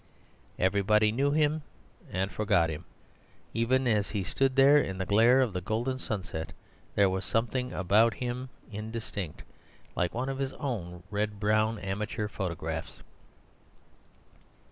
[0.57, 1.61] Everybody knew him
[2.11, 2.85] and forgot him;
[3.53, 6.53] even as he stood there in the glare of golden sunset
[6.95, 9.43] there was something about him indistinct,
[9.95, 13.03] like one of his own red brown amateur photographs.